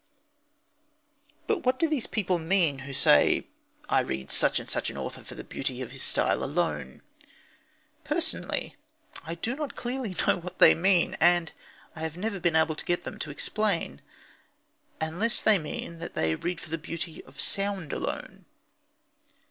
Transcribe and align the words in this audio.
But 1.45 1.61
what 1.63 1.77
do 1.77 1.87
those 1.87 2.07
people 2.07 2.39
mean 2.39 2.79
who 2.79 2.91
say: 2.91 3.45
"I 3.87 3.99
read 3.99 4.31
such 4.31 4.59
and 4.59 4.67
such 4.67 4.89
an 4.89 4.97
author 4.97 5.21
for 5.23 5.35
the 5.35 5.43
beauty 5.43 5.79
of 5.83 5.91
his 5.91 6.01
style 6.01 6.43
alone"? 6.43 7.03
Personally, 8.03 8.75
I 9.23 9.35
do 9.35 9.55
not 9.55 9.75
clearly 9.75 10.15
know 10.25 10.37
what 10.37 10.57
they 10.57 10.73
mean 10.73 11.15
(and 11.19 11.51
I 11.95 11.99
have 11.99 12.17
never 12.17 12.39
been 12.39 12.55
able 12.55 12.75
to 12.77 12.85
get 12.85 13.03
them 13.03 13.19
to 13.19 13.29
explain), 13.29 14.01
unless 14.99 15.43
they 15.43 15.59
mean 15.59 15.99
that 15.99 16.15
they 16.15 16.33
read 16.33 16.59
for 16.61 16.71
the 16.71 16.79
beauty 16.79 17.23
of 17.25 17.39
sound 17.39 17.93
alone. 17.93 18.45